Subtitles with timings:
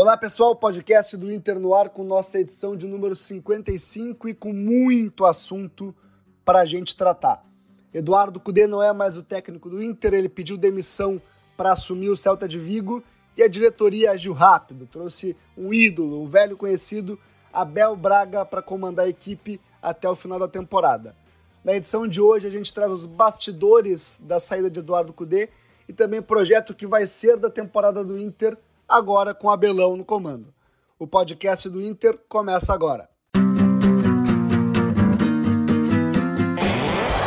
[0.00, 4.50] Olá pessoal, podcast do Inter no ar com nossa edição de número 55 e com
[4.50, 5.94] muito assunto
[6.42, 7.44] para a gente tratar.
[7.92, 11.20] Eduardo Cudê não é mais o técnico do Inter, ele pediu demissão
[11.54, 13.04] para assumir o Celta de Vigo
[13.36, 17.20] e a diretoria agiu rápido, trouxe um ídolo, um velho conhecido,
[17.52, 21.14] Abel Braga, para comandar a equipe até o final da temporada.
[21.62, 25.50] Na edição de hoje a gente traz os bastidores da saída de Eduardo Cudê
[25.86, 28.56] e também o projeto que vai ser da temporada do Inter
[28.90, 30.52] agora com Abelão no comando.
[30.98, 33.08] O podcast do Inter começa agora.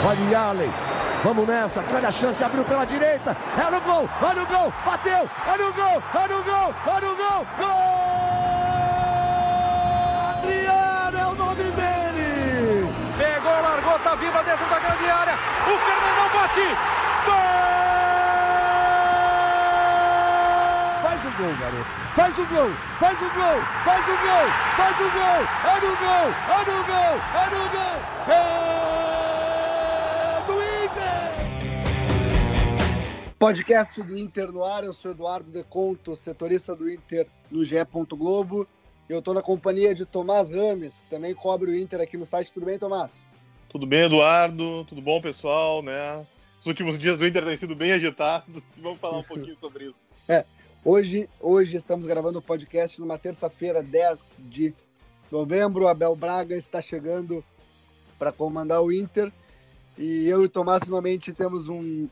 [0.05, 0.69] Olha Allen,
[1.23, 5.29] vamos nessa, grande a chance, abriu pela direita, é no gol, olha o gol, bateu,
[5.47, 8.03] olha o gol, olha o gol, olha o gol, gol!
[10.29, 12.85] Adriano é o nome dele!
[13.17, 16.67] Pegou, largou, tá viva dentro da grande área, o Fernandão bate,
[17.25, 17.63] gol!
[21.01, 21.89] Faz o gol, garoto.
[22.33, 25.41] Faz o gol, faz o gol, faz o gol, faz o gol.
[25.69, 27.97] É no gol, é no gol, é no gol.
[28.33, 28.35] É
[30.47, 31.29] do Inter.
[33.37, 34.83] Podcast do Inter no ar.
[34.83, 37.75] Eu sou Eduardo Deconto, setorista do Inter no GE.
[38.09, 38.67] Globo.
[39.07, 42.51] Eu estou na companhia de Tomás Rames, que também cobre o Inter aqui no site.
[42.51, 43.23] Tudo bem, Tomás?
[43.69, 44.85] Tudo bem, Eduardo?
[44.85, 45.83] Tudo bom, pessoal?
[45.83, 46.25] Né?
[46.61, 48.63] Os últimos dias do Inter têm sido bem agitados.
[48.81, 50.03] Vamos falar um pouquinho sobre isso.
[50.27, 50.43] É,
[50.85, 54.73] Hoje, hoje estamos gravando o podcast numa terça-feira, 10 de
[55.31, 55.87] novembro.
[55.87, 57.41] Abel Braga está chegando
[58.19, 59.31] para comandar o Inter.
[59.97, 62.09] E eu e o Tomás finalmente temos um,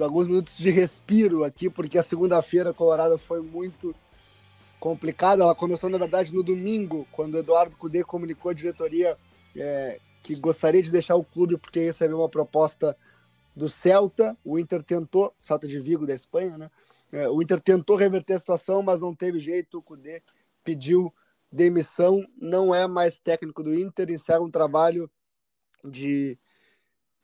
[0.00, 3.94] alguns minutos de respiro aqui, porque a segunda-feira colorada foi muito
[4.78, 5.42] complicada.
[5.42, 9.14] Ela começou, na verdade, no domingo, quando Eduardo Cudê comunicou à diretoria
[9.54, 12.96] é, que gostaria de deixar o clube porque recebeu uma proposta
[13.54, 14.34] do Celta.
[14.42, 16.70] O Inter tentou, Celta de Vigo da Espanha, né?
[17.12, 19.78] É, o Inter tentou reverter a situação, mas não teve jeito.
[19.78, 20.22] O Cudê
[20.62, 21.12] pediu
[21.50, 25.10] demissão, não é mais técnico do Inter, encerra um trabalho
[25.84, 26.38] de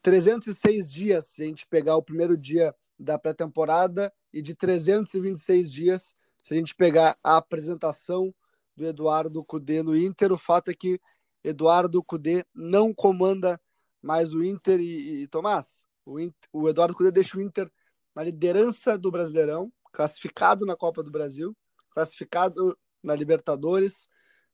[0.02, 6.14] 306 dias, se a gente pegar o primeiro dia da pré-temporada, e de 326 dias,
[6.42, 8.34] se a gente pegar a apresentação
[8.76, 10.30] do Eduardo Cudê no Inter.
[10.32, 11.00] O fato é que
[11.42, 13.60] Eduardo Cudê não comanda
[14.02, 17.70] mais o Inter e, e Tomás, o, Inter, o Eduardo Cudê deixa o Inter
[18.16, 21.54] na liderança do Brasileirão, classificado na Copa do Brasil,
[21.90, 24.08] classificado na Libertadores,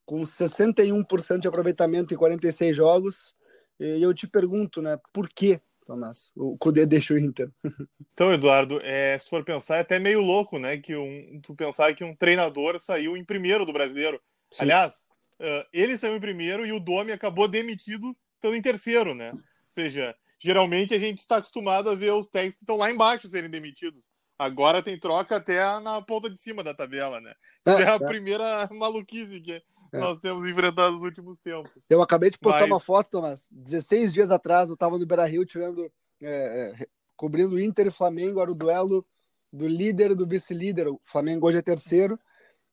[0.05, 3.33] com 61% de aproveitamento em 46 jogos.
[3.79, 7.49] E eu te pergunto, né, por que, Tomás, o Cudê deixa o Inter?
[8.15, 11.95] Então, Eduardo, é, se for pensar, é até meio louco, né, que um, tu pensar
[11.95, 14.21] que um treinador saiu em primeiro do Brasileiro.
[14.51, 14.65] Sim.
[14.65, 14.97] Aliás,
[15.41, 19.31] uh, ele saiu em primeiro e o Domi acabou demitido estando em terceiro, né?
[19.33, 23.29] Ou seja, geralmente a gente está acostumado a ver os técnicos que estão lá embaixo
[23.29, 24.03] serem demitidos.
[24.39, 27.33] Agora tem troca até na ponta de cima da tabela, né?
[27.67, 27.99] Isso é, é a é.
[27.99, 29.99] primeira maluquice que é.
[30.01, 31.87] nós temos enfrentado nos últimos tempos.
[31.89, 32.71] Eu acabei de postar Mas...
[32.71, 33.47] uma foto, Thomas.
[33.53, 35.91] 16 dias atrás eu estava no Beira Rio tirando.
[36.21, 36.87] É, é,
[37.17, 39.05] cobrindo Inter e Flamengo, era o duelo
[39.53, 40.89] do líder e do vice-líder.
[40.89, 42.19] O Flamengo hoje é terceiro.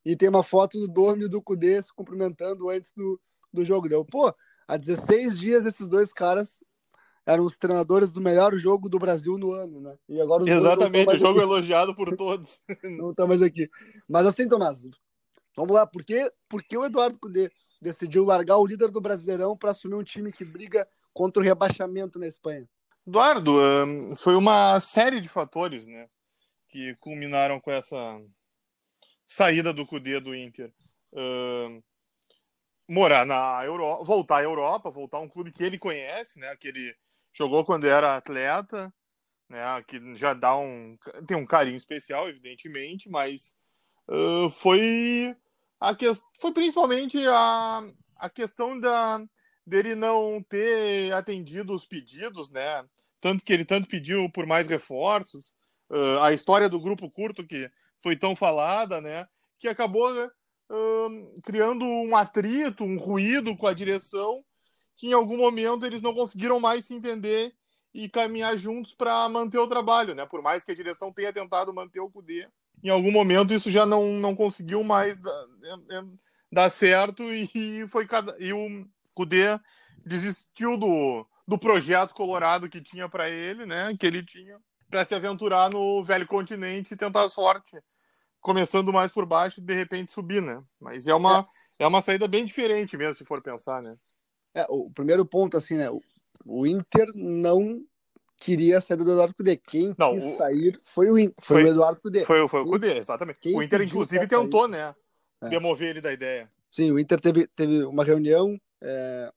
[0.03, 3.19] E tem uma foto do Dorme e do Cudê se cumprimentando antes do,
[3.53, 3.89] do jogo.
[3.89, 4.33] Deu, pô,
[4.67, 6.59] há 16 dias esses dois caras
[7.29, 9.95] eram os treinadores do melhor jogo do Brasil no ano, né?
[10.09, 11.47] E agora Exatamente, o jogo aqui.
[11.47, 12.59] elogiado por todos.
[12.83, 13.69] não estão mais aqui.
[14.07, 14.89] Mas assim, Tomás,
[15.55, 19.55] vamos lá, por que, por que o Eduardo Cudê decidiu largar o líder do Brasileirão
[19.55, 22.67] para assumir um time que briga contra o rebaixamento na Espanha?
[23.05, 23.57] Eduardo,
[24.17, 26.07] foi uma série de fatores, né,
[26.67, 28.19] que culminaram com essa
[29.25, 30.73] saída do Cudê do Inter.
[32.87, 36.95] morar na Europa, voltar à Europa, voltar a um clube que ele conhece, né, aquele
[37.39, 38.93] jogou quando era atleta,
[39.47, 39.61] né?
[39.87, 43.55] Que já dá um tem um carinho especial, evidentemente, mas
[44.09, 45.35] uh, foi
[45.79, 46.05] a que,
[46.41, 47.81] foi principalmente a,
[48.17, 49.25] a questão da
[49.65, 52.83] dele não ter atendido os pedidos, né?
[53.21, 55.53] Tanto que ele tanto pediu por mais reforços,
[55.89, 57.71] uh, a história do grupo curto que
[58.01, 59.25] foi tão falada, né?
[59.57, 64.43] Que acabou uh, criando um atrito, um ruído com a direção
[64.99, 67.55] que em algum momento eles não conseguiram mais se entender
[67.93, 70.25] e caminhar juntos para manter o trabalho, né?
[70.25, 72.49] Por mais que a direção tenha tentado manter o Cudê,
[72.83, 76.03] em algum momento isso já não, não conseguiu mais dar, é, é,
[76.51, 79.57] dar certo e foi cada e o Cudê
[80.05, 83.95] desistiu do, do projeto colorado que tinha para ele, né?
[83.97, 84.59] Que ele tinha
[84.89, 87.77] para se aventurar no velho continente e tentar a sorte,
[88.41, 90.61] começando mais por baixo e de repente subir, né?
[90.77, 91.45] Mas é uma
[91.79, 93.95] é, é uma saída bem diferente mesmo se for pensar, né?
[94.53, 95.89] É, o primeiro ponto, assim, né?
[96.45, 97.81] O, Inter não
[98.37, 99.57] queria sair do Eduardo Cudê.
[99.57, 100.37] Quem não, quis o...
[100.37, 102.25] sair foi o, Inter, foi, foi, o Eduardo Cudê.
[102.25, 103.39] Foi, foi o Cudê, exatamente.
[103.39, 104.93] Quem o Inter, inclusive, tentou, né?
[105.41, 105.49] é.
[105.49, 106.49] demover ele da ideia.
[106.69, 109.31] Sim, o Inter teve, teve uma reunião é,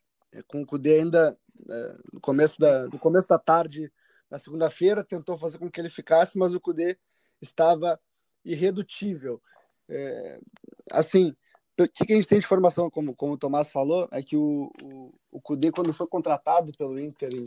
[0.46, 1.36] com o Cudê ainda
[1.68, 3.92] é, no, começo da, no começo da tarde
[4.30, 6.98] na segunda-feira, tentou fazer com que ele ficasse, mas o Cudê
[7.40, 8.00] estava
[8.44, 9.40] irredutível.
[9.88, 10.40] É,
[10.90, 11.36] assim,
[11.78, 14.70] o que a gente tem de informação, como, como o Tomás falou, é que o,
[14.82, 17.44] o, o Cudê, quando foi contratado pelo Inter em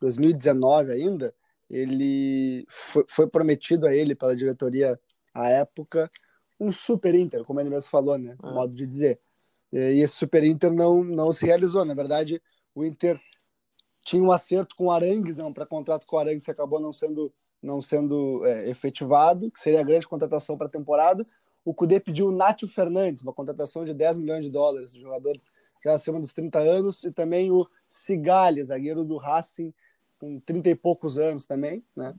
[0.00, 1.34] 2019 ainda,
[1.68, 4.98] ele foi, foi prometido a ele pela diretoria
[5.34, 6.10] à época
[6.58, 8.36] um super Inter, como ele mesmo falou, né?
[8.42, 8.50] É.
[8.50, 9.20] Modo de dizer.
[9.72, 11.84] E esse super Inter não, não se realizou.
[11.84, 12.42] Na verdade,
[12.74, 13.20] o Inter
[14.02, 17.32] tinha um acerto com o Arangues, um pré-contrato com o Arangues que acabou não sendo,
[17.62, 21.26] não sendo é, efetivado, que seria a grande contratação para a temporada.
[21.66, 25.36] O Cudê pediu o Nátio Fernandes, uma contratação de 10 milhões de dólares, jogador
[25.84, 29.74] já acima dos 30 anos, e também o Cigali, zagueiro do Racing,
[30.16, 32.14] com 30 e poucos anos também, né?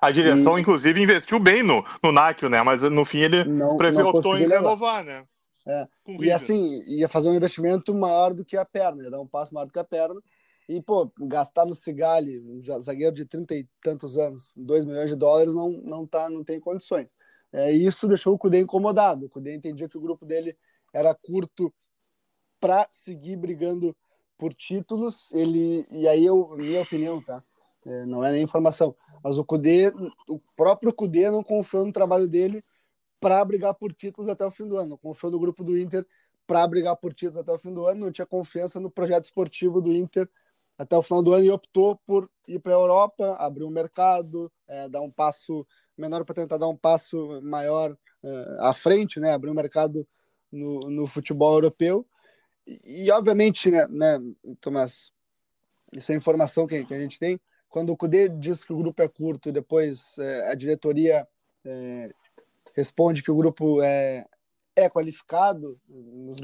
[0.00, 0.60] A direção, e...
[0.60, 2.62] inclusive, investiu bem no, no Nátio, né?
[2.62, 5.24] Mas no fim ele não, preferiu, optou em renovar, né?
[5.66, 5.88] É.
[6.06, 9.52] E assim, ia fazer um investimento maior do que a perna, ia dar um passo
[9.52, 10.20] maior do que a perna.
[10.68, 15.16] E, pô, gastar no Cigali, um zagueiro de 30 e tantos anos, 2 milhões de
[15.16, 17.08] dólares, não, não, tá, não tem condições.
[17.52, 19.26] É, isso deixou o Cudê incomodado.
[19.26, 20.56] O Cudê entendia que o grupo dele
[20.92, 21.72] era curto
[22.60, 23.96] para seguir brigando
[24.36, 25.30] por títulos.
[25.32, 27.42] Ele, e aí, eu, minha opinião, tá?
[27.86, 28.94] É, não é nem informação.
[29.22, 29.92] Mas o Cudê,
[30.28, 32.62] o próprio Cudê não confiou no trabalho dele
[33.20, 34.98] para brigar por títulos até o fim do ano.
[34.98, 36.06] Confiou no grupo do Inter
[36.46, 38.04] para brigar por títulos até o fim do ano.
[38.04, 40.28] Não tinha confiança no projeto esportivo do Inter
[40.78, 44.50] até o final do ano e optou por ir para a Europa, abrir um mercado,
[44.68, 45.66] é, dar um passo
[45.96, 49.32] menor para tentar dar um passo maior é, à frente, né?
[49.32, 50.06] Abrir um mercado
[50.50, 52.06] no, no futebol europeu.
[52.66, 54.20] E, e obviamente, né, né,
[54.60, 55.10] Tomás,
[55.92, 57.40] isso é informação que, que a gente tem.
[57.68, 61.26] Quando o Cudê diz que o grupo é curto e depois é, a diretoria
[61.64, 62.10] é,
[62.74, 64.24] responde que o grupo é,
[64.74, 65.78] é qualificado.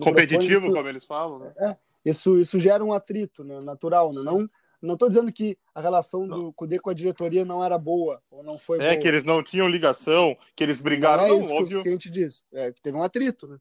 [0.02, 1.38] Competitivo, como eles falam.
[1.38, 1.54] Né?
[1.58, 4.12] É, isso, isso gera um atrito né, natural.
[4.12, 4.22] Né?
[4.22, 4.48] Não
[4.84, 8.42] não estou dizendo que a relação do Cudê com a diretoria não era boa ou
[8.42, 8.96] não foi é, boa.
[9.00, 11.82] que eles não tinham ligação, que eles brigaram, não, é não óbvio.
[11.82, 12.44] Que a gente diz.
[12.52, 13.58] É, teve um atrito, né?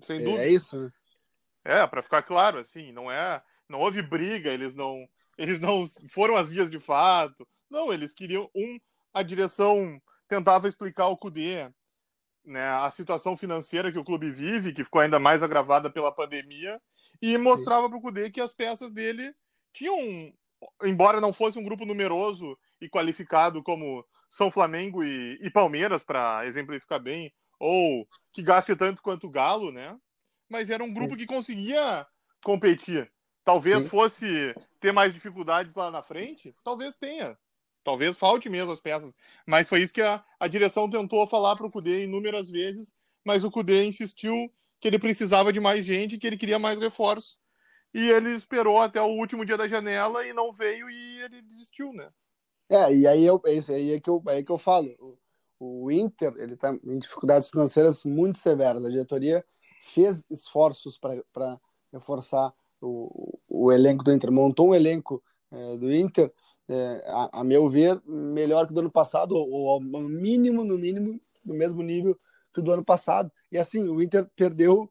[0.00, 0.44] Sem dúvida.
[0.44, 0.92] É, isso, né?
[1.64, 5.08] É, para ficar claro, assim, não é, não houve briga, eles não,
[5.38, 7.46] eles não foram às vias de fato.
[7.70, 8.78] Não, eles queriam um,
[9.14, 11.70] a direção tentava explicar ao Cudê
[12.44, 16.80] né, a situação financeira que o clube vive, que ficou ainda mais agravada pela pandemia,
[17.24, 19.34] e mostrava para o Cudê que as peças dele
[19.72, 20.30] tinham,
[20.82, 26.46] embora não fosse um grupo numeroso e qualificado como São Flamengo e, e Palmeiras, para
[26.46, 29.98] exemplificar bem, ou que gaste tanto quanto o Galo, né?
[30.50, 32.06] Mas era um grupo que conseguia
[32.44, 33.10] competir.
[33.42, 33.88] Talvez Sim.
[33.88, 37.38] fosse ter mais dificuldades lá na frente, talvez tenha.
[37.82, 39.12] Talvez falte mesmo as peças.
[39.46, 42.92] Mas foi isso que a, a direção tentou falar para o Cudê inúmeras vezes,
[43.24, 44.52] mas o Cudê insistiu
[44.84, 47.38] que ele precisava de mais gente, que ele queria mais reforço.
[47.94, 51.90] E ele esperou até o último dia da janela e não veio e ele desistiu,
[51.94, 52.10] né?
[52.68, 54.94] É, e aí, eu, é isso aí é que eu, é que eu falo.
[55.58, 58.84] O, o Inter ele está em dificuldades financeiras muito severas.
[58.84, 59.42] A diretoria
[59.80, 61.58] fez esforços para
[61.90, 66.30] reforçar o, o elenco do Inter, montou um elenco é, do Inter
[66.68, 70.76] é, a, a, meu ver, melhor que do ano passado, ou, ou ao mínimo, no
[70.76, 72.18] mínimo, do mesmo nível
[72.54, 73.30] que o do ano passado.
[73.50, 74.90] E assim, o Inter perdeu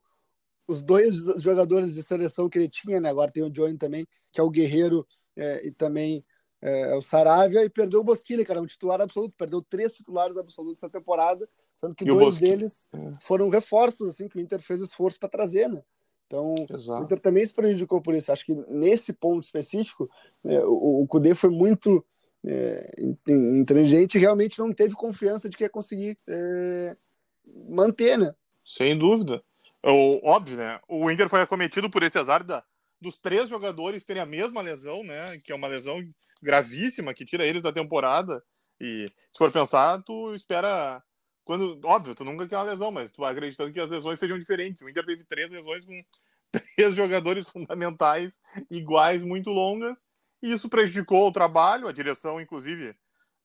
[0.67, 3.09] os dois jogadores de seleção que ele tinha, né?
[3.09, 6.23] Agora tem o Johnny também, que é o Guerreiro é, e também
[6.61, 9.33] é, é o Saravia, e perdeu o Bosquilha, era um titular absoluto.
[9.37, 12.89] Perdeu três titulares absolutos essa temporada, sendo que e dois deles
[13.21, 15.81] foram reforços, assim, que o Inter fez esforço para trazer, né?
[16.27, 17.01] Então, Exato.
[17.01, 18.31] o Inter também se prejudicou por isso.
[18.31, 20.09] Acho que nesse ponto específico,
[20.43, 22.03] é, o, o Kudê foi muito
[22.45, 22.91] é,
[23.27, 26.97] inteligente e realmente não teve confiança de que ia conseguir é,
[27.45, 28.33] manter, né?
[28.65, 29.43] Sem dúvida.
[29.83, 30.79] O, óbvio, né?
[30.87, 32.63] O Inter foi acometido por esse azar da,
[33.01, 35.37] dos três jogadores terem a mesma lesão, né?
[35.43, 36.01] Que é uma lesão
[36.41, 38.43] gravíssima que tira eles da temporada.
[38.79, 41.03] E se for pensar, tu espera
[41.43, 44.39] quando, óbvio, tu nunca quer uma lesão, mas tu vai acreditando que as lesões sejam
[44.39, 44.81] diferentes.
[44.81, 45.97] O Inter teve três lesões com
[46.75, 48.33] três jogadores fundamentais
[48.71, 49.95] iguais, muito longas,
[50.41, 52.91] e isso prejudicou o trabalho, a direção, inclusive,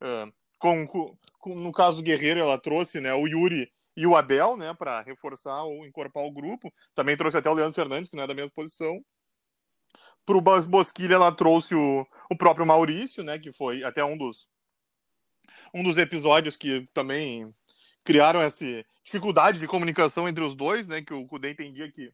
[0.03, 4.57] uh, com, com, no caso do Guerreiro, ela trouxe né, o Yuri e o Abel,
[4.57, 6.73] né, para reforçar ou encorpar o grupo.
[6.95, 9.05] Também trouxe até o Leandro Fernandes, que não é da mesma posição.
[10.25, 14.49] Para o Bosquilha, ela trouxe o, o próprio Maurício, né, que foi até um dos
[15.75, 17.53] um dos episódios que também
[18.05, 18.65] criaram essa
[19.03, 21.03] dificuldade de comunicação entre os dois, né?
[21.03, 22.13] Que o Kudê entendia que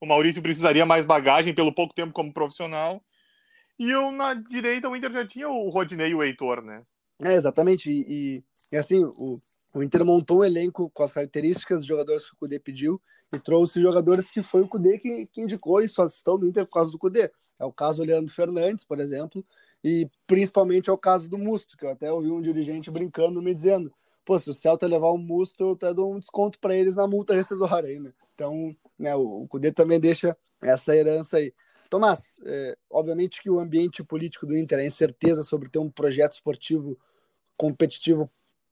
[0.00, 3.02] o Maurício precisaria mais bagagem pelo pouco tempo como profissional.
[3.78, 6.84] E eu, na direita, o Inter já tinha o Rodinei e o Heitor, né?
[7.22, 7.90] É, exatamente.
[7.90, 9.36] E, e, e assim, o,
[9.72, 13.00] o Inter montou um elenco com as características dos jogadores que o Cudê pediu
[13.32, 16.66] e trouxe jogadores que foi o Cudê que, que indicou e só estão no Inter
[16.66, 17.30] por causa do Cudê.
[17.58, 19.44] É o caso do Leandro Fernandes, por exemplo,
[19.84, 23.54] e principalmente é o caso do Musto, que eu até ouvi um dirigente brincando me
[23.54, 23.92] dizendo:
[24.24, 27.06] pô, se o Celta levar o Musto, eu até dou um desconto para eles na
[27.06, 28.12] multa rescisória aí, né?
[28.34, 31.52] Então, né, o, Cudê também deixa essa herança aí.
[31.90, 36.34] Tomás, é, obviamente que o ambiente político do Inter, a incerteza sobre ter um projeto
[36.34, 36.98] esportivo
[37.56, 38.30] competitivo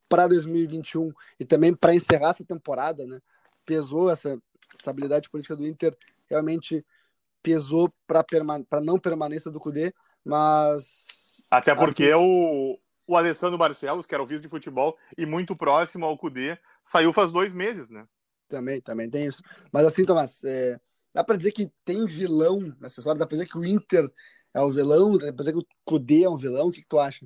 [0.09, 3.19] para 2021 e também para encerrar essa temporada, né?
[3.63, 4.37] Pesou essa
[4.75, 5.95] estabilidade política do Inter,
[6.29, 6.85] realmente
[7.41, 9.93] pesou para perma não permanência do Cudê,
[10.25, 11.41] mas.
[11.49, 12.21] Até porque assim...
[12.21, 16.57] o, o Alessandro Barcelos, que era o vice de futebol e muito próximo ao Cudê,
[16.83, 18.05] saiu faz dois meses, né?
[18.47, 19.43] Também, também tem isso.
[19.71, 20.79] Mas assim, Tomás, é,
[21.13, 23.19] Dá pra dizer que tem vilão nessa história?
[23.19, 24.09] Dá pra dizer que o Inter
[24.53, 25.17] é o vilão?
[25.17, 26.67] Dá pra dizer que o Kudê é um vilão?
[26.67, 27.25] O que, que tu acha?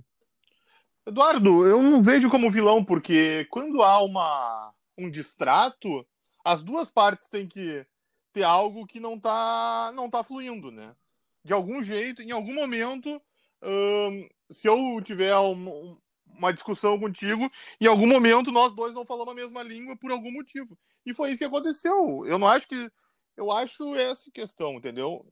[1.05, 6.05] Eduardo, eu não vejo como vilão, porque quando há uma, um distrato,
[6.43, 7.85] as duas partes têm que
[8.31, 10.95] ter algo que não tá, não tá fluindo, né?
[11.43, 13.21] De algum jeito, em algum momento,
[13.61, 19.33] hum, se eu tiver um, uma discussão contigo, em algum momento nós dois não falamos
[19.33, 20.77] a mesma língua por algum motivo.
[21.05, 22.25] E foi isso que aconteceu.
[22.25, 22.89] Eu não acho que
[23.35, 25.25] eu acho essa questão, entendeu?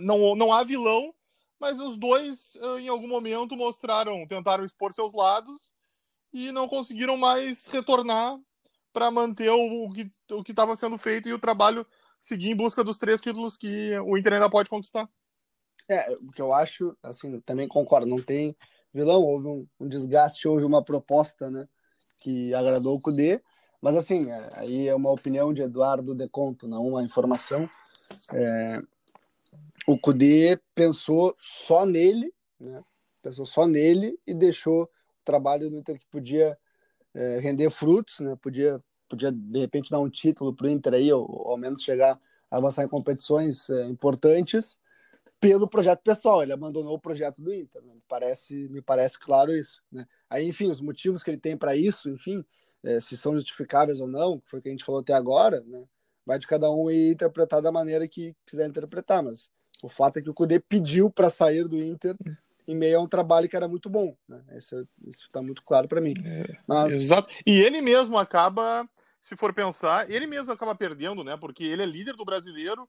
[0.00, 1.12] Não, não há vilão,
[1.58, 5.72] mas os dois, ah, em algum momento, mostraram, tentaram expor seus lados
[6.32, 8.38] e não conseguiram mais retornar
[8.92, 9.92] para manter o,
[10.32, 11.86] o que estava sendo feito e o trabalho
[12.20, 15.08] seguir em busca dos três títulos que o Inter ainda pode conquistar.
[15.88, 18.56] É, o que eu acho, assim, também concordo, não tem
[18.92, 21.68] vilão, houve um, um desgaste, houve uma proposta, né,
[22.20, 23.40] que agradou o Cudê,
[23.80, 27.68] mas assim, é, aí é uma opinião de Eduardo Deconto, não uma informação.
[28.32, 28.82] É,
[29.86, 32.82] o Cudê pensou só nele, né?
[33.22, 34.88] pensou só nele e deixou o
[35.24, 36.58] trabalho no Inter que podia
[37.14, 38.36] é, render frutos, né?
[38.42, 41.82] podia, podia de repente dar um título para o Inter aí, ou, ou, ao menos
[41.82, 44.78] chegar a avançar em competições é, importantes
[45.38, 46.42] pelo projeto pessoal.
[46.42, 47.94] Ele abandonou o projeto do Inter, né?
[47.94, 49.80] me, parece, me parece claro isso.
[49.90, 50.04] Né?
[50.28, 52.44] Aí, enfim, os motivos que ele tem para isso, enfim,
[52.82, 55.84] é, se são justificáveis ou não, foi o que a gente falou até agora, né?
[56.24, 59.48] Vai de cada um e interpretar da maneira que quiser interpretar, mas
[59.82, 62.16] o fato é que o Cudê pediu para sair do Inter
[62.66, 64.42] em meio a um trabalho que era muito bom, né?
[64.56, 66.14] Isso está muito claro para mim.
[66.24, 66.92] É, mas...
[66.92, 67.28] Exato.
[67.46, 68.88] E ele mesmo acaba,
[69.20, 71.36] se for pensar, ele mesmo acaba perdendo, né?
[71.36, 72.88] Porque ele é líder do brasileiro,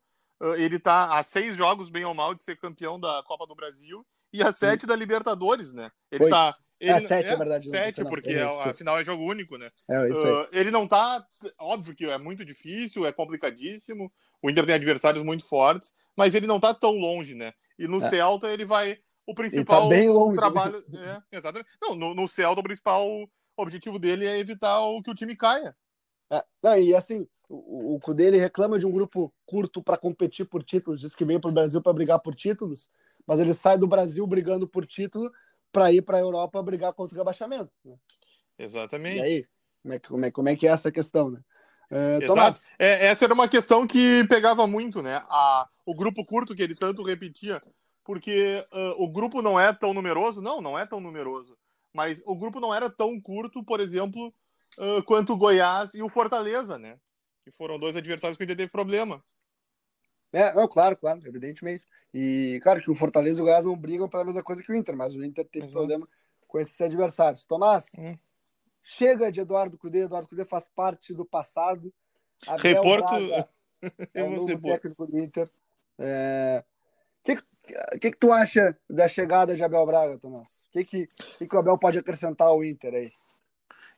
[0.58, 4.06] ele está a seis jogos, bem ou mal, de ser campeão da Copa do Brasil
[4.34, 4.88] e a sete Sim.
[4.88, 5.90] da Libertadores, né?
[6.12, 7.70] Ele está ele, é, sete, é, é verdade.
[7.70, 9.72] Sete, porque é, a final é jogo único, né?
[9.90, 10.32] É, isso aí.
[10.32, 11.26] Uh, ele não tá.
[11.60, 14.12] Óbvio que é muito difícil, é complicadíssimo.
[14.42, 17.54] O Inter tem adversários muito fortes, mas ele não tá tão longe, né?
[17.80, 18.10] E no é.
[18.10, 18.98] Celta ele vai.
[19.26, 20.84] O principal ele tá bem longe, trabalho.
[20.88, 21.22] Né?
[21.32, 21.70] É, exatamente.
[21.82, 23.08] Não, no, no Celta o principal
[23.58, 25.76] objetivo dele é evitar o, que o time caia.
[26.32, 30.46] É, não, e assim, o, o Cudê ele reclama de um grupo curto para competir
[30.46, 32.90] por títulos, diz que vem para o Brasil para brigar por títulos,
[33.26, 35.32] mas ele sai do Brasil brigando por título
[35.78, 37.70] para ir para a Europa brigar contra o rebaixamento.
[37.86, 37.96] Né?
[38.58, 39.18] Exatamente.
[39.18, 39.46] E aí,
[39.84, 41.40] como é, que, como, é, como é que é essa questão, né?
[41.92, 42.60] Uh, Exato.
[42.80, 45.22] É, essa era uma questão que pegava muito, né?
[45.26, 47.62] A, o grupo curto que ele tanto repetia,
[48.04, 51.56] porque uh, o grupo não é tão numeroso, não, não é tão numeroso,
[51.94, 54.34] mas o grupo não era tão curto, por exemplo,
[54.80, 56.98] uh, quanto o Goiás e o Fortaleza, né?
[57.46, 59.24] Que foram dois adversários que Inter teve problema.
[60.32, 61.86] É, não, claro, claro, evidentemente.
[62.14, 64.76] E, claro, que o Fortaleza e o Goiás não brigam pela mesma coisa que o
[64.76, 65.72] Inter, mas o Inter teve uhum.
[65.72, 66.08] problema
[66.48, 67.46] com esses adversários.
[67.46, 68.18] Tomás, uhum.
[68.82, 70.04] chega de Eduardo Cudê.
[70.04, 71.94] Eduardo Cudê faz parte do passado.
[72.48, 73.14] Abel Reporto.
[74.14, 75.50] é o novo técnico do Inter.
[76.00, 76.64] É...
[77.20, 77.36] O que,
[78.00, 80.66] que, que, tu acha da chegada de Abel Braga, Tomás?
[80.70, 81.08] O que, que,
[81.38, 83.12] que, que o Abel pode acrescentar ao Inter aí?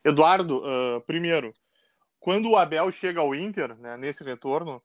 [0.04, 1.54] Eduardo, uh, primeiro,
[2.18, 4.82] quando o Abel chega ao Inter, né, nesse retorno,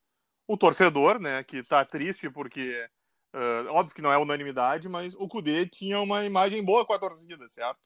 [0.48, 2.90] o torcedor, né, que está triste porque
[3.36, 7.00] Uh, óbvio que não é unanimidade, mas o Cudê tinha uma imagem boa com a
[7.00, 7.78] torcida, certo?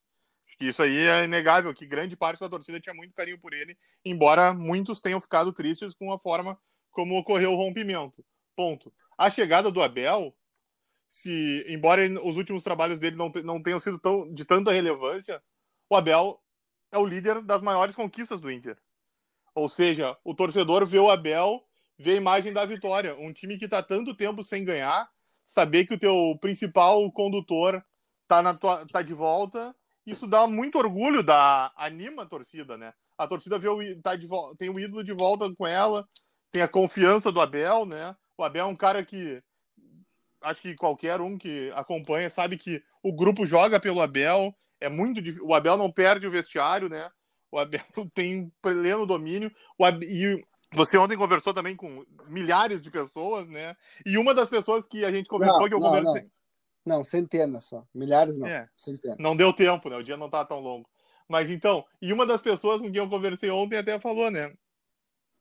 [0.46, 3.51] Acho que isso aí é inegável, que grande parte da torcida tinha muito carinho por
[3.51, 3.75] ele,
[4.06, 6.56] embora muitos tenham ficado tristes com a forma
[6.92, 8.24] como ocorreu o rompimento.
[8.56, 8.94] Ponto.
[9.18, 10.36] A chegada do Abel,
[11.08, 15.42] se embora os últimos trabalhos dele não, não tenham sido tão, de tanta relevância,
[15.89, 16.39] o Abel
[16.92, 18.78] é o líder das maiores conquistas do Inter.
[19.56, 21.68] Ou seja, o torcedor vê o Abel,
[22.00, 23.15] vê a imagem da vitória.
[23.20, 25.10] Um time que está tanto tempo sem ganhar,
[25.46, 27.84] saber que o teu principal condutor
[28.25, 29.75] tá, na tua, tá de volta,
[30.06, 32.94] isso dá muito orgulho, dá, anima a torcida, né?
[33.18, 34.27] A torcida vê o, tá de,
[34.58, 36.08] tem o ídolo de volta com ela,
[36.51, 38.15] tem a confiança do Abel, né?
[38.38, 39.44] O Abel é um cara que
[40.41, 45.22] acho que qualquer um que acompanha sabe que o grupo joga pelo Abel, é muito
[45.44, 47.12] o Abel não perde o vestiário, né?
[47.51, 47.82] O Abel
[48.13, 49.51] tem pleno domínio.
[49.77, 53.76] O Abel, e você ontem conversou também com milhares de pessoas, né?
[54.06, 56.30] E uma das pessoas que a gente conversou, Não, que eu não, conversei.
[56.86, 57.86] Não, centenas só.
[57.94, 58.48] Milhares não.
[58.48, 58.70] É.
[58.78, 59.18] Centenas.
[59.20, 59.98] Não deu tempo, né?
[59.98, 60.90] O dia não tá tão longo.
[61.28, 64.54] Mas então, e uma das pessoas com quem eu conversei ontem até falou, né?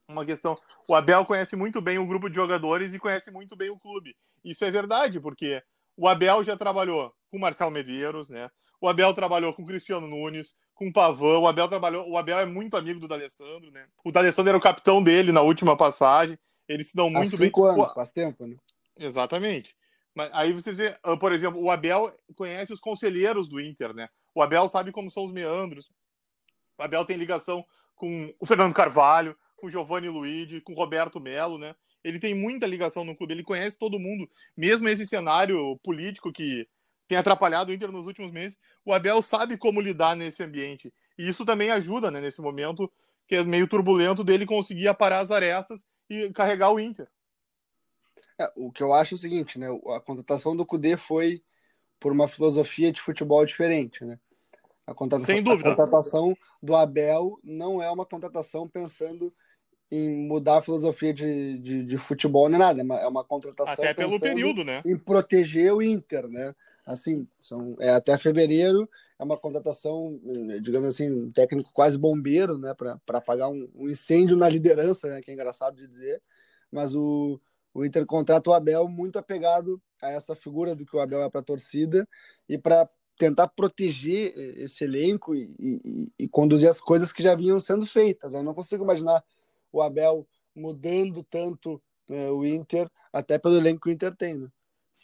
[0.09, 0.57] Uma questão.
[0.87, 4.17] O Abel conhece muito bem o grupo de jogadores e conhece muito bem o clube.
[4.45, 5.63] Isso é verdade, porque
[5.97, 8.51] o Abel já trabalhou com o Marcel Medeiros, né?
[8.81, 11.43] O Abel trabalhou com o Cristiano Nunes, com o Pavão.
[11.43, 12.09] O Abel trabalhou.
[12.09, 13.87] O Abel é muito amigo do D'Alessandro, né?
[14.05, 16.39] O D'Alessandro era o capitão dele na última passagem.
[16.69, 17.49] Eles se dão Há muito bem.
[17.49, 18.55] cinco anos, O- faz tempo, né?
[18.97, 19.75] Exatamente.
[20.15, 24.09] Mas aí você vê, ah, por exemplo, o Abel conhece os conselheiros do Inter, né?
[24.35, 25.91] O Abel sabe como são os meandros.
[26.79, 27.65] O Abel tem ligação
[27.97, 31.75] com o Fernando Carvalho, com o Giovanni Luigi, com o Roberto Melo, né?
[32.05, 36.69] Ele tem muita ligação no clube, ele conhece todo mundo, mesmo esse cenário político que
[37.09, 38.59] tem atrapalhado o Inter nos últimos meses.
[38.85, 40.93] O Abel sabe como lidar nesse ambiente.
[41.19, 42.93] E isso também ajuda, né, nesse momento
[43.27, 47.09] que é meio turbulento dele conseguir aparar as arestas e carregar o Inter.
[48.39, 49.67] É, o que eu acho é o seguinte, né?
[49.97, 51.43] A contratação do Cudê foi
[51.99, 54.19] por uma filosofia de futebol diferente, né?
[54.87, 55.73] A contratação, Sem dúvida.
[55.73, 59.33] A contratação do Abel não é uma contratação pensando
[59.91, 62.81] em mudar a filosofia de, de, de futebol nem nada.
[62.81, 64.83] É uma, é uma contratação Até pelo período, né?
[64.87, 66.55] em proteger o Inter, né?
[66.89, 70.19] Assim, são, é até fevereiro, é uma contratação,
[70.51, 72.73] eh, digamos assim, um técnico quase bombeiro, né?
[72.73, 75.21] Para apagar um, um incêndio na liderança, né?
[75.21, 76.23] Que é engraçado de dizer.
[76.73, 77.39] Mas o,
[77.75, 81.29] o Inter contrata o Abel muito apegado a essa figura do que o Abel é
[81.29, 82.09] para a torcida
[82.49, 87.61] e para tentar proteger esse elenco e, e, e, conduzir as coisas que já vinham
[87.61, 88.33] sendo feitas.
[88.33, 89.23] Eu não consigo imaginar
[89.71, 94.39] o Abel mudando tanto né, o Inter, até pelo elenco que o Inter tem.
[94.39, 94.49] Né?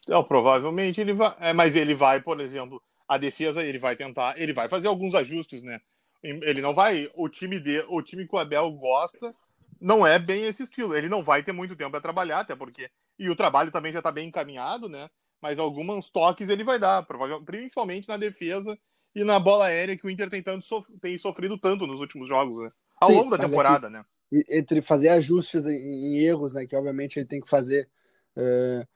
[0.08, 1.34] Não, provavelmente ele vai.
[1.40, 5.14] É, mas ele vai, por exemplo, a defesa ele vai tentar, ele vai fazer alguns
[5.14, 5.80] ajustes, né?
[6.23, 7.11] Ele não vai.
[7.14, 9.34] O time de, o time que o Abel gosta
[9.80, 10.96] não é bem esse estilo.
[10.96, 12.90] Ele não vai ter muito tempo para trabalhar, até porque.
[13.18, 15.09] E o trabalho também já está bem encaminhado, né?
[15.40, 17.07] Mas alguns toques ele vai dar,
[17.44, 18.79] principalmente na defesa
[19.14, 20.66] e na bola aérea que o Inter tem, tanto,
[21.00, 22.70] tem sofrido tanto nos últimos jogos, né?
[22.98, 24.05] Ao Sim, longo da temporada, é né?
[24.48, 26.66] Entre fazer ajustes em, erros, né?
[26.66, 27.88] Que obviamente ele tem que fazer.
[28.35, 28.87] É,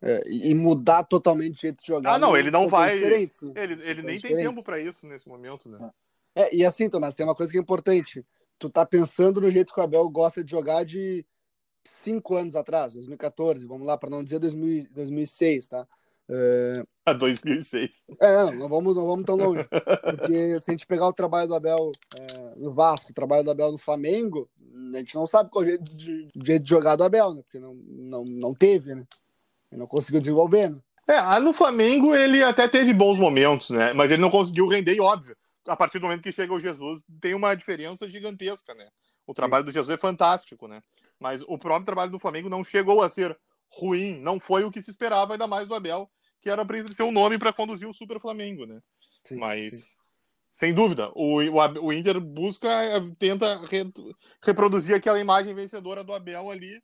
[0.00, 2.14] é, e mudar totalmente o jeito de jogar.
[2.14, 2.96] Ah, não, ele não vai.
[2.96, 3.28] Né?
[3.56, 5.90] Ele, ele nem tem tempo para isso nesse momento, né?
[6.34, 8.24] É, e assim, Tomás, tem uma coisa que é importante.
[8.58, 11.24] Tu tá pensando no jeito que o Abel gosta de jogar de
[11.84, 15.86] cinco anos atrás, 2014, vamos lá, para não dizer 2000, 2006, tá?
[16.30, 16.84] É...
[17.06, 18.04] A 2006.
[18.20, 19.64] É, não, não vamos, não vamos tão longe.
[19.64, 23.50] Porque se a gente pegar o trabalho do Abel é, no Vasco, o trabalho do
[23.50, 24.48] Abel no Flamengo,
[24.94, 27.42] a gente não sabe qual é o jeito de, jeito de jogar do Abel, né?
[27.42, 29.04] Porque não, não, não teve, né?
[29.70, 30.78] Ele não conseguiu desenvolver, né?
[31.08, 33.94] É, no Flamengo ele até teve bons momentos, né?
[33.94, 35.34] Mas ele não conseguiu render, e óbvio.
[35.66, 38.88] A partir do momento que chega o Jesus, tem uma diferença gigantesca, né?
[39.26, 39.66] O trabalho Sim.
[39.66, 40.82] do Jesus é fantástico, né?
[41.18, 43.38] Mas o próprio trabalho do Flamengo não chegou a ser
[43.72, 47.02] ruim, não foi o que se esperava, ainda mais do Abel, que era para ser
[47.02, 48.80] o um nome para conduzir o Super Flamengo, né?
[49.24, 49.96] Sim, Mas, sim.
[50.52, 52.68] sem dúvida, o, o, o, Inter busca,
[53.18, 53.90] tenta re,
[54.42, 56.82] reproduzir aquela imagem vencedora do Abel ali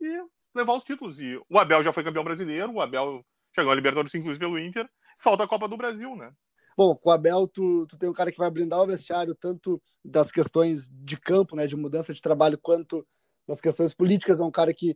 [0.00, 0.22] e
[0.56, 1.20] levar os títulos.
[1.20, 4.88] E o Abel já foi campeão brasileiro, o Abel chegou a Libertadores, inclusive, pelo Inter,
[5.22, 6.32] falta a Copa do Brasil, né?
[6.76, 9.80] Bom, com o Abel, tu, tu tem um cara que vai blindar o vestiário, tanto
[10.04, 13.06] das questões de campo, né, de mudança de trabalho, quanto
[13.48, 14.40] das questões políticas.
[14.40, 14.94] É um cara que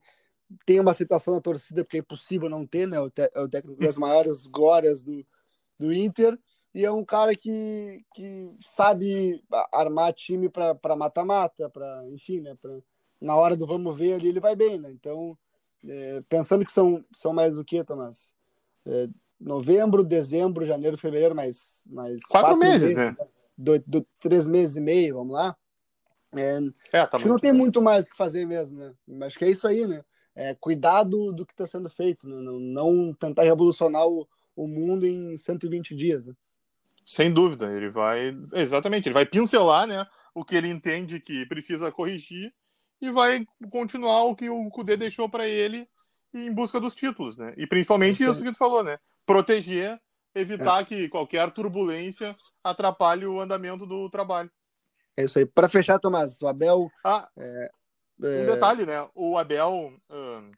[0.67, 2.99] tem uma aceitação da torcida, porque é impossível não ter, né?
[3.35, 5.25] É o técnico das maiores glórias do,
[5.79, 6.39] do Inter.
[6.75, 9.43] E é um cara que, que sabe
[9.73, 12.55] armar time para mata-mata, para enfim, né?
[12.61, 12.79] Pra,
[13.21, 14.91] na hora do vamos ver ali, ele vai bem, né?
[14.93, 15.37] Então,
[15.87, 18.35] é, pensando que são, são mais o que, Tomás?
[18.87, 19.09] É,
[19.41, 23.27] novembro, dezembro, janeiro, fevereiro, mais, mais quatro, quatro meses, meses, né?
[23.57, 25.57] Do, do, três meses e meio, vamos lá.
[26.35, 26.59] É,
[26.93, 28.95] é, tá acho que não tem muito mais o que fazer mesmo, né?
[29.27, 30.05] Acho que é isso aí, né?
[30.35, 32.37] É, cuidado do que está sendo feito, né?
[32.37, 36.25] não, não, tentar revolucionar o, o, mundo em 120 dias.
[36.25, 36.35] Né?
[37.05, 38.37] Sem dúvida, ele vai.
[38.55, 42.55] Exatamente, ele vai pincelar né, o que ele entende que precisa corrigir
[43.01, 45.89] e vai continuar o que o Kudê deixou para ele
[46.35, 47.55] em busca dos títulos, né?
[47.57, 48.99] E principalmente isso, que tu falou, né?
[49.27, 50.01] Proteger,
[50.35, 50.85] evitar é.
[50.85, 54.51] que qualquer turbulência atrapalhe o andamento do trabalho.
[55.17, 55.47] É isso aí.
[55.47, 56.91] Para fechar, Tomás, o Abel.
[57.05, 57.71] Ah, é,
[58.23, 58.43] é...
[58.43, 59.09] Um detalhe, né?
[59.15, 59.93] O Abel.
[60.09, 60.51] Uh,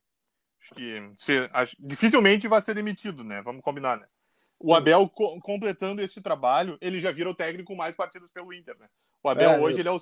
[0.61, 3.41] acho que se, acho, dificilmente vai ser demitido, né?
[3.43, 4.07] Vamos combinar, né?
[4.59, 8.79] O Abel, co completando esse trabalho, ele já vira o técnico mais partidos pelo Inter,
[8.79, 8.87] né?
[9.23, 9.81] O Abel é, hoje, eu...
[9.81, 9.99] ele é o,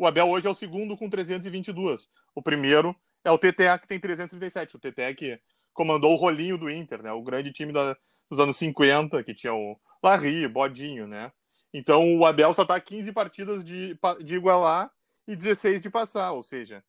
[0.00, 2.08] o Abel hoje é o segundo com 322.
[2.34, 4.74] O primeiro é o TTA, que tem 337.
[4.74, 5.38] O TTA que
[5.74, 7.12] comandou o rolinho do Inter, né?
[7.12, 7.94] O grande time da,
[8.30, 11.30] dos anos 50, que tinha o Larry, Bodinho, né?
[11.72, 14.90] Então o Abel só tá 15 partidas de, de igualar
[15.28, 16.82] e 16 de passar, ou seja.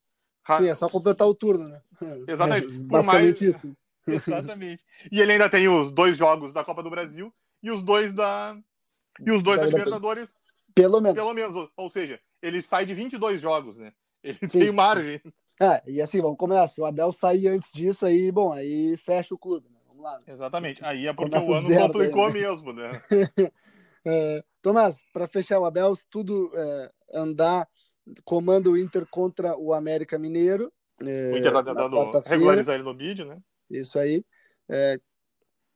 [0.58, 1.82] Sim, é só completar o turno, né?
[2.26, 2.74] Exatamente.
[2.74, 3.56] É, basicamente mais...
[3.56, 3.78] isso.
[4.08, 4.86] Exatamente.
[5.12, 8.58] E ele ainda tem os dois jogos da Copa do Brasil e os dois da.
[9.20, 10.34] E os dois da, da Libertadores.
[10.74, 11.16] Pelo menos.
[11.16, 11.70] Pelo menos.
[11.76, 13.94] Ou seja, ele sai de 22 jogos, né?
[14.24, 14.60] Ele Sim.
[14.60, 15.22] tem margem.
[15.60, 16.68] É, e assim, vamos começar.
[16.68, 19.78] Se o Abel sair antes disso, aí, bom, aí fecha o clube, né?
[19.88, 20.20] Vamos lá.
[20.28, 20.84] Exatamente.
[20.84, 22.34] Aí é porque Começa o ano complicou né?
[22.34, 22.92] mesmo, né?
[24.06, 27.68] é, Tomás, para fechar o Abel, tudo é, andar,
[28.24, 30.72] comando o Inter contra o América Mineiro.
[31.00, 33.38] É, o Inter tá tentando regularizar ele no vídeo, né?
[33.70, 34.26] Isso aí.
[34.70, 35.00] É,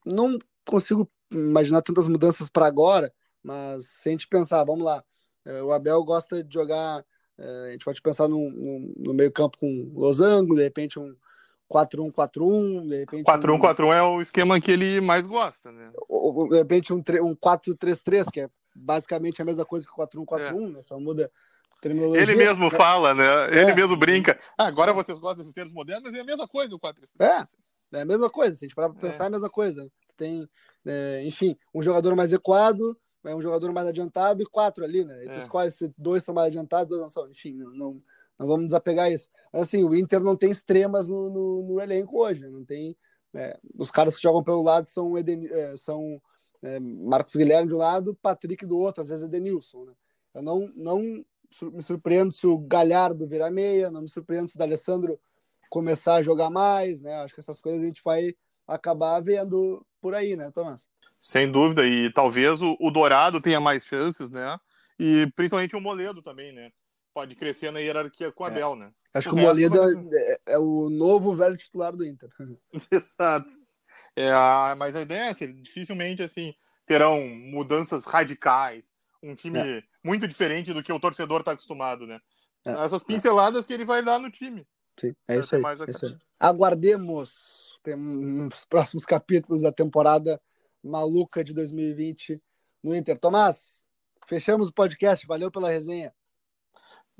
[0.04, 5.04] não consigo imaginar tantas mudanças para agora, mas se a gente pensar, vamos lá,
[5.62, 7.04] o Abel gosta de jogar,
[7.38, 11.14] é, a gente pode pensar no, no, no meio campo com losango, de repente um
[11.70, 13.26] 4-1-4-1, de repente...
[13.26, 13.92] 4-1-4-1 um...
[13.92, 15.90] é o esquema que ele mais gosta, né?
[16.08, 20.68] Ou, de repente um, um 4-3-3, que é basicamente a mesma coisa que o 4-1-4-1,
[20.68, 20.70] é.
[20.70, 20.80] né?
[20.84, 21.30] Só muda
[21.80, 22.22] terminologia.
[22.22, 23.24] Ele mesmo fala, né?
[23.50, 23.74] Ele é.
[23.74, 24.38] mesmo brinca.
[24.56, 27.30] Ah, agora vocês gostam desses termos modernos, mas é a mesma coisa o 4 3
[27.32, 28.54] É, é a mesma coisa.
[28.54, 29.88] Se a gente parar pra pensar, é, a mesma coisa.
[30.16, 30.48] Tem,
[30.86, 35.24] é, enfim, um jogador mais equado, é um jogador mais adiantado e quatro ali, né?
[35.24, 35.38] E tu é.
[35.38, 37.28] escolhe se dois são mais adiantados, dois não são.
[37.30, 38.02] Enfim, não, não,
[38.38, 39.28] não vamos desapegar isso.
[39.52, 42.40] Assim, o Inter não tem extremas no, no, no elenco hoje.
[42.40, 42.48] Né?
[42.48, 42.96] Não tem.
[43.34, 46.20] É, os caras que jogam pelo lado são, Eden, é, são
[46.62, 49.84] é, Marcos Guilherme de um lado, Patrick do outro, às vezes Edenilson.
[49.84, 49.92] Né?
[50.34, 54.58] Eu não, não me surpreendo se o Galhardo virar meia, não me surpreendo se o
[54.58, 55.20] D'Alessandro
[55.70, 57.14] começar a jogar mais, né?
[57.16, 58.34] Acho que essas coisas a gente vai
[58.66, 60.88] acabar vendo por aí, né, Tomás?
[61.26, 64.56] Sem dúvida, e talvez o, o Dourado tenha mais chances, né?
[64.96, 66.70] E principalmente o Moledo também, né?
[67.12, 68.50] Pode crescer na hierarquia com o é.
[68.52, 68.76] Abel, é.
[68.76, 68.92] né?
[69.12, 69.76] Acho o que o Moledo
[70.14, 72.30] é, é, o novo velho titular do Inter.
[72.92, 73.48] Exato.
[74.14, 74.30] É,
[74.76, 76.54] mas a ideia é essa, dificilmente assim
[76.86, 79.82] terão mudanças radicais, um time é.
[80.04, 82.20] muito diferente do que o torcedor está acostumado, né?
[82.64, 82.70] É.
[82.84, 84.64] Essas pinceladas que ele vai dar no time.
[84.96, 86.16] Sim, é isso, aí, é isso aí.
[86.38, 90.40] Aguardemos os próximos capítulos da temporada
[90.82, 92.40] maluca de 2020
[92.82, 93.18] no Inter.
[93.18, 93.82] Tomás,
[94.28, 95.26] fechamos o podcast.
[95.26, 96.12] Valeu pela resenha.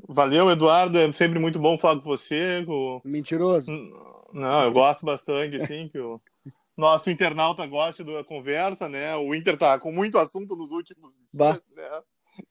[0.09, 0.99] Valeu, Eduardo.
[0.99, 2.63] É sempre muito bom falar com você.
[2.67, 3.01] Com...
[3.05, 3.71] Mentiroso.
[4.33, 6.21] Não, eu gosto bastante, assim, que o
[6.77, 9.17] nosso internauta goste da conversa, né?
[9.17, 12.03] O Inter tá com muito assunto nos últimos dias, né?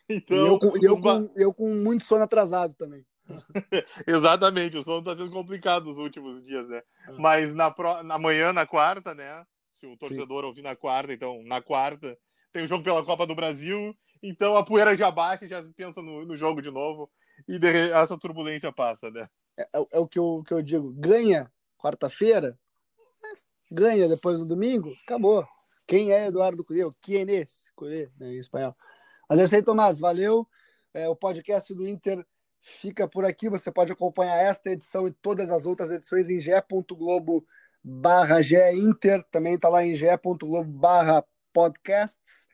[0.10, 3.06] Então, e eu, com, eu, com, eu com muito sono atrasado também.
[4.08, 6.82] Exatamente, o sono tá sendo complicado nos últimos dias, né?
[7.08, 7.14] Ah.
[7.20, 8.02] Mas na, pro...
[8.04, 9.46] na manhã, na quarta, né?
[9.86, 10.48] Se o torcedor Sim.
[10.48, 12.18] ouvir na quarta, então na quarta
[12.52, 16.26] tem o jogo pela Copa do Brasil, então a poeira já baixa, já pensa no,
[16.26, 17.10] no jogo de novo
[17.48, 17.92] e de...
[17.92, 19.28] essa turbulência passa, né?
[19.58, 22.58] É, é, é, o que eu, que eu digo, ganha quarta-feira,
[23.72, 25.48] ganha depois no domingo, acabou.
[25.86, 26.96] Quem é Eduardo Curiel?
[27.00, 27.72] Quem é esse?
[27.76, 28.76] Curiel, né, em espanhol.
[29.30, 30.48] Mas é isso aí, Tomás, valeu.
[30.94, 32.26] É, o podcast do Inter
[32.60, 33.50] fica por aqui.
[33.50, 37.46] Você pode acompanhar esta edição e todas as outras edições em ge.globo
[37.88, 38.42] barra
[38.74, 42.48] Inter, também está lá em ge.globo barra podcasts.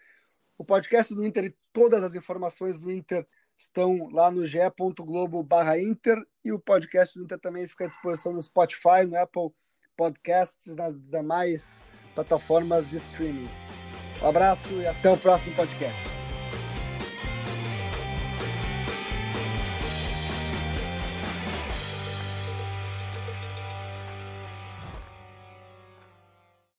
[0.58, 3.26] O podcast do Inter e todas as informações do Inter
[3.58, 8.34] estão lá no ge.globo barra Inter e o podcast do Inter também fica à disposição
[8.34, 9.52] no Spotify, no Apple
[9.96, 11.82] Podcasts, nas demais
[12.14, 13.50] plataformas de streaming.
[14.22, 16.11] Um abraço e até o próximo podcast.